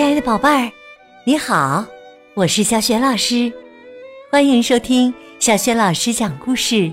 [0.00, 0.72] 亲爱的宝贝儿，
[1.24, 1.84] 你好，
[2.32, 3.52] 我是小雪老师，
[4.30, 6.90] 欢迎收听小雪老师讲故事，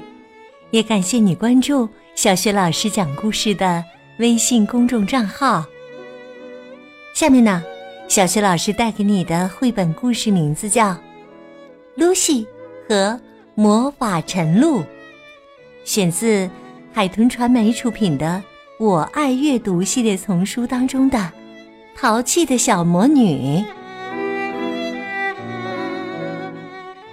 [0.71, 3.81] 也感谢你关注小雪老师讲故事的
[4.19, 5.65] 微信公众账号。
[7.13, 7.63] 下面呢，
[8.09, 10.89] 小雪老师带给你的绘本故事名字叫
[11.95, 12.45] 《露西
[12.89, 13.17] 和
[13.55, 14.81] 魔法晨露》，
[15.85, 16.49] 选自
[16.91, 18.43] 海豚传媒出品的
[18.83, 21.36] 《我爱阅读》系列丛书当中的。
[21.99, 23.65] 淘气的小魔女，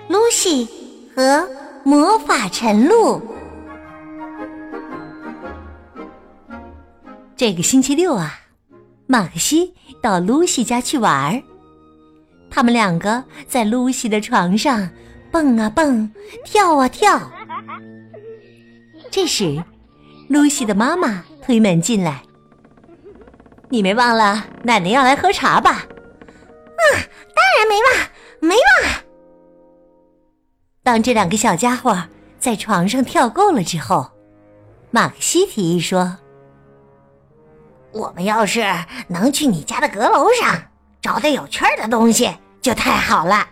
[0.09, 0.69] 露西
[1.17, 1.49] 和
[1.83, 3.19] 魔法晨露。
[7.35, 8.39] 这个星期六啊，
[9.07, 11.43] 马克西到露西家去玩儿。
[12.51, 14.91] 他们两个在露西的床上
[15.33, 16.13] 蹦啊蹦，
[16.45, 17.19] 跳啊跳。
[19.11, 19.65] 这时，
[20.29, 22.23] 露西的妈妈推门进来。
[23.71, 25.87] 你没忘了奶奶要来喝茶吧？
[25.89, 27.01] 嗯，
[27.35, 28.09] 当然没忘，
[28.41, 29.03] 没忘。
[30.83, 32.05] 当这两个小家伙
[32.39, 34.11] 在床上跳够了之后，
[34.91, 36.19] 马克西提议说
[37.91, 38.65] ：“我们要是
[39.09, 40.63] 能去你家的阁楼上
[41.01, 43.49] 找点有趣的东西，就太好了。”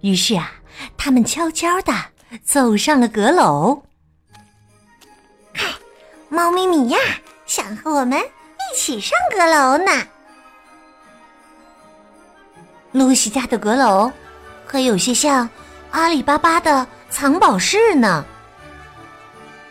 [0.00, 0.52] 于是啊，
[0.96, 1.92] 他们悄悄的
[2.42, 3.82] 走上了阁楼。
[5.52, 5.66] 嗨，
[6.28, 6.98] 猫咪米娅。
[7.46, 9.92] 想和我们一起上阁楼呢。
[12.92, 14.10] 露西家的阁楼
[14.66, 15.48] 可有些像
[15.90, 18.24] 阿里巴巴的藏宝室呢。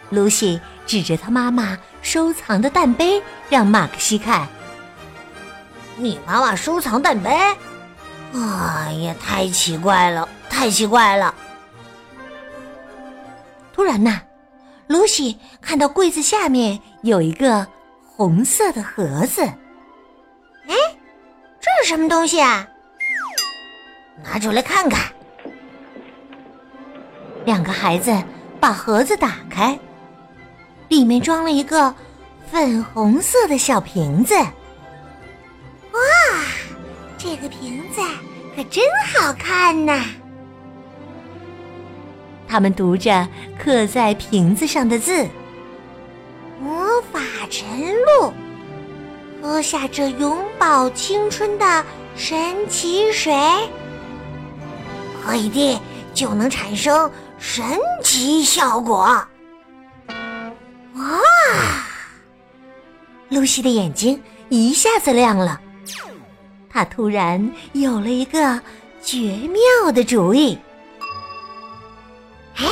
[0.09, 4.47] 露西指着她妈妈收藏的蛋杯，让马克西看
[5.97, 7.29] ：“你妈妈收藏蛋杯？
[8.33, 11.33] 哎呀，太奇怪了，太奇怪了！”
[13.73, 14.21] 突然呢。
[14.87, 17.67] 露西看到柜子下面有一个
[18.05, 20.75] 红色的盒子，哎，
[21.59, 22.65] 这是什么东西啊？
[24.23, 25.11] 拿出来看看。
[27.43, 28.23] 两个孩子
[28.57, 29.77] 把盒子打开，
[30.87, 31.93] 里面装了一个
[32.49, 34.33] 粉红色的小瓶子。
[34.35, 35.99] 哇，
[37.17, 37.99] 这个瓶子
[38.55, 38.81] 可真
[39.13, 40.05] 好看呐！
[42.47, 43.27] 他们读着
[43.61, 45.27] 刻在瓶子上的字
[46.63, 47.19] ：“魔法
[47.49, 47.67] 晨
[48.05, 48.33] 露，
[49.41, 51.85] 喝下这永葆青春的
[52.15, 53.33] 神奇水，
[55.21, 55.77] 喝一滴
[56.13, 57.65] 就能产生神
[58.01, 59.21] 奇效果。”
[60.95, 61.19] 哇！
[63.27, 65.59] 露西的眼睛一下子亮了，
[66.69, 68.57] 她突然有了一个
[69.01, 70.57] 绝妙的主意。
[72.55, 72.65] 哎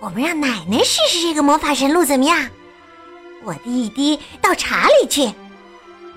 [0.00, 2.50] 我们让奶奶试试这个魔法神露怎么样？
[3.44, 5.22] 我滴一滴到茶里去，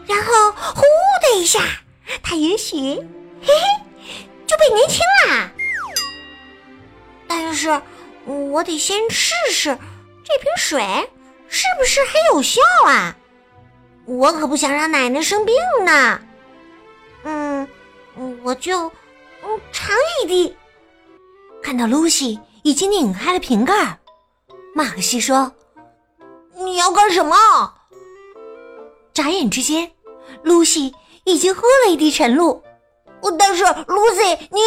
[0.05, 0.81] 然后呼
[1.21, 1.59] 的一下，
[2.23, 5.51] 他也许嘿嘿就变年轻啦。
[7.27, 7.81] 但是
[8.25, 9.77] 我得先试试
[10.23, 10.81] 这瓶水
[11.47, 13.15] 是不是很有效啊！
[14.05, 16.21] 我可不想让奶奶生病呢。
[17.23, 17.67] 嗯，
[18.43, 18.87] 我就
[19.43, 20.55] 嗯尝一滴。
[21.61, 22.39] 看到露西。
[22.63, 23.97] 已经拧开了瓶盖，
[24.75, 25.49] 马克西说
[26.67, 27.73] ：“你要干什么？”
[29.13, 29.91] 眨眼之间，
[30.43, 32.61] 露西已经喝了一滴晨露。
[33.39, 34.61] 但是露西，你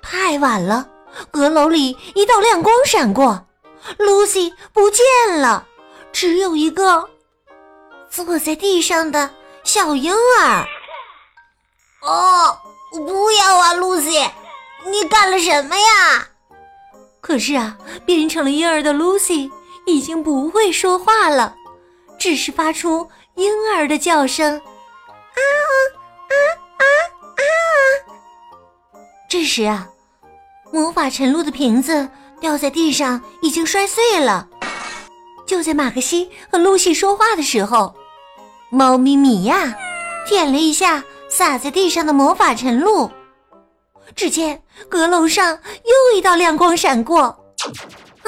[0.00, 0.88] 太晚了。
[1.30, 3.46] 阁楼里一道亮光闪过，
[3.98, 5.04] 露西不见
[5.40, 5.66] 了，
[6.12, 7.08] 只有一个
[8.08, 9.30] 坐在地上的
[9.64, 10.66] 小婴儿。
[12.02, 12.56] 哦，
[12.92, 14.18] 不要啊，露西！
[14.86, 16.28] 你干了什么呀？
[17.20, 19.50] 可是啊，变成了婴儿的露西
[19.88, 21.56] 已经不会说话了，
[22.18, 25.40] 只是发出婴儿的叫声：“啊
[26.28, 26.34] 啊
[26.76, 26.84] 啊
[27.36, 27.42] 啊！”
[29.30, 29.88] 这时啊，
[30.70, 34.46] 魔法晨露的瓶子掉在地上，已经摔碎了。
[35.46, 37.94] 就在马克西和露西说话的时候，
[38.70, 39.74] 猫咪米娅
[40.28, 43.10] 舔了一下洒在地上的魔法晨露。
[44.14, 47.47] 只见阁楼上又一道亮光闪过，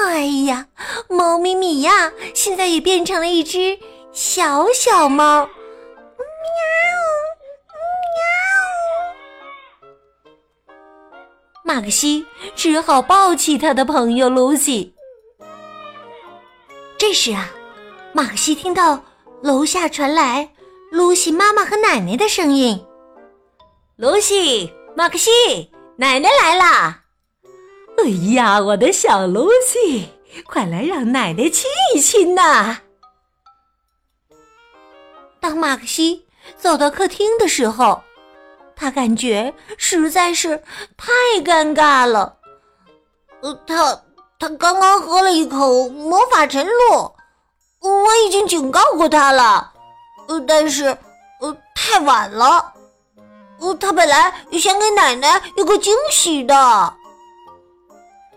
[0.03, 0.67] 哎呀，
[1.09, 3.79] 猫咪米娅现在也变成了一只
[4.11, 5.47] 小小猫，喵
[6.17, 6.25] 喵。
[11.63, 12.25] 马克西
[12.55, 14.93] 只好抱起他的朋友露西。
[16.97, 17.49] 这时啊，
[18.13, 19.01] 马克西听到
[19.41, 20.51] 楼下传来
[20.91, 22.85] 露西妈妈和奶奶的声音
[23.95, 25.31] ：“露西，马克西。”
[25.97, 27.00] 奶奶来啦！
[28.03, 30.09] 哎呀，我的小露西，
[30.45, 32.79] 快来让奶奶亲一亲呐！
[35.39, 36.25] 当马克西
[36.57, 38.01] 走到客厅的时候，
[38.75, 40.57] 他感觉实在是
[40.97, 41.11] 太
[41.43, 42.37] 尴尬了。
[43.41, 44.01] 呃，他
[44.39, 47.13] 他刚刚喝了一口魔法晨露，
[47.81, 49.71] 我已经警告过他了，
[50.27, 50.85] 呃，但是
[51.39, 52.73] 呃太晚了。
[53.59, 56.95] 呃，他本来想给奶奶一个惊喜的。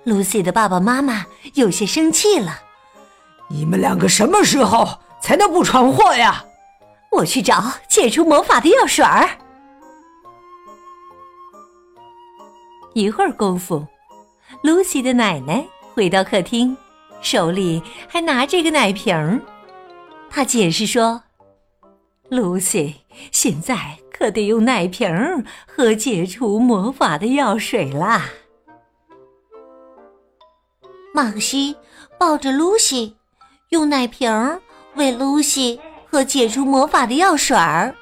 [0.04, 2.60] Lucy 的爸爸妈妈有些生气了
[3.48, 6.44] ：“你们两个什么时候才能不闯祸呀？”
[7.10, 9.28] 我去找解除魔法的药水儿。
[12.92, 13.86] 一会儿功夫
[14.62, 15.64] ，Lucy 的奶奶
[15.94, 16.76] 回到客厅，
[17.20, 19.40] 手里还拿着个奶瓶儿。
[20.28, 21.22] 她解释说
[22.30, 22.94] ：“Lucy，
[23.30, 28.28] 现在可得用奶瓶儿喝解除魔法的药水啦。”
[31.16, 31.76] 马克西
[32.18, 33.16] 抱着露西，
[33.68, 34.60] 用奶瓶
[34.96, 35.80] 喂露西
[36.10, 37.94] 喝解除魔法的药水儿。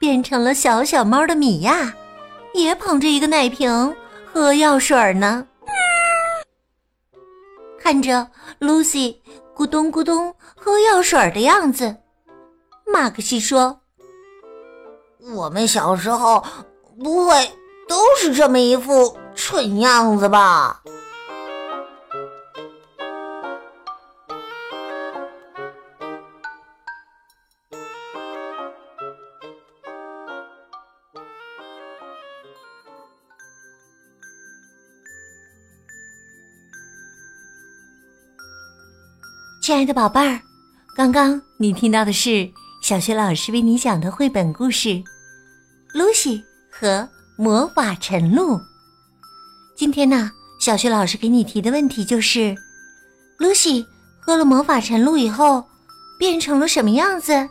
[0.00, 1.94] 变成了小小猫的米娅，
[2.52, 3.94] 也捧着一个奶瓶
[4.26, 5.46] 喝药水儿呢。
[7.78, 8.28] 看着
[8.58, 9.22] 露西
[9.54, 11.94] 咕咚咕咚喝药水儿的样子，
[12.92, 13.78] 马克西说
[15.32, 16.44] ：“我们小时候
[17.00, 17.48] 不会
[17.88, 20.82] 都是这么一副蠢样子吧？”
[39.68, 40.40] 亲爱的宝贝儿，
[40.96, 42.50] 刚刚你听到的是
[42.80, 44.88] 小学老师为你讲的绘本故事
[45.92, 47.06] 《露西和
[47.36, 48.54] 魔法晨露》。
[49.76, 52.56] 今天呢，小学老师给你提的问题就是：
[53.36, 53.86] 露西
[54.18, 55.62] 喝了魔法晨露以后
[56.18, 57.46] 变成了什么样子？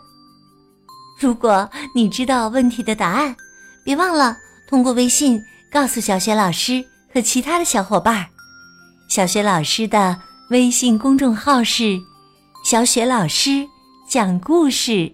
[1.20, 3.36] 如果你知道问题的答案，
[3.86, 4.36] 别忘了
[4.68, 5.40] 通过微信
[5.72, 8.26] 告诉小学老师和其他的小伙伴。
[9.08, 10.20] 小学老师的。
[10.50, 12.00] 微信公众号是
[12.70, 13.66] “小雪老师
[14.10, 15.10] 讲故事”，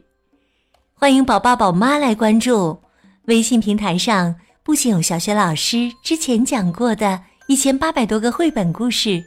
[0.97, 2.81] 欢迎宝爸宝妈来关注。
[3.25, 4.33] 微信平台上
[4.63, 9.23] 不仅有小雪老师之前讲过的一千八百多个绘本故事，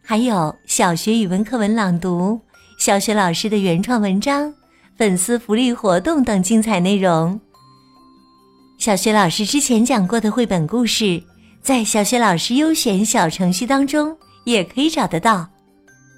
[0.00, 2.40] 还有小学语文课文朗读、
[2.78, 4.54] 小雪老师的原创文章、
[4.96, 7.40] 粉丝福利活动等精彩内容。
[8.78, 11.20] 小雪老师之前讲过的绘本故事，
[11.60, 14.16] 在小雪老师优选小程序当中。
[14.44, 15.44] 也可以找得到，